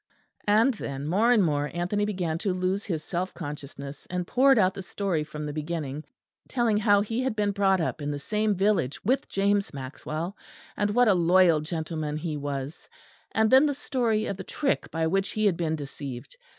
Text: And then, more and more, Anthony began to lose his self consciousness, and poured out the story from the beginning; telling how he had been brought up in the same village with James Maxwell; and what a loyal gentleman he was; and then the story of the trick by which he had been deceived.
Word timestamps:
And 0.47 0.73
then, 0.73 1.05
more 1.05 1.31
and 1.31 1.43
more, 1.43 1.69
Anthony 1.75 2.05
began 2.05 2.39
to 2.39 2.55
lose 2.55 2.85
his 2.85 3.03
self 3.03 3.35
consciousness, 3.35 4.07
and 4.09 4.25
poured 4.25 4.57
out 4.57 4.73
the 4.73 4.81
story 4.81 5.23
from 5.23 5.45
the 5.45 5.53
beginning; 5.53 6.05
telling 6.49 6.77
how 6.77 7.01
he 7.01 7.21
had 7.21 7.35
been 7.35 7.51
brought 7.51 7.79
up 7.79 8.01
in 8.01 8.09
the 8.09 8.17
same 8.17 8.55
village 8.55 9.03
with 9.05 9.29
James 9.29 9.75
Maxwell; 9.75 10.35
and 10.75 10.89
what 10.95 11.07
a 11.07 11.13
loyal 11.13 11.59
gentleman 11.61 12.17
he 12.17 12.35
was; 12.35 12.89
and 13.33 13.51
then 13.51 13.67
the 13.67 13.75
story 13.75 14.25
of 14.25 14.37
the 14.37 14.43
trick 14.43 14.89
by 14.89 15.05
which 15.05 15.29
he 15.33 15.45
had 15.45 15.55
been 15.55 15.75
deceived. 15.75 16.35